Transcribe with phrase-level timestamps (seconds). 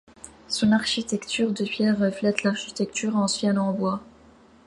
[0.47, 4.01] Son architecture de pierre reflète l'architecture ancienne en bois.